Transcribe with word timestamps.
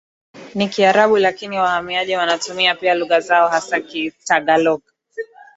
ni 0.55 0.69
Kiarabu 0.69 1.17
lakini 1.17 1.59
wahamiaji 1.59 2.15
wanatumia 2.15 2.75
pia 2.75 2.93
lugha 2.95 3.19
zao 3.19 3.47
hasa 3.47 3.81
Kitagalog 3.81 4.81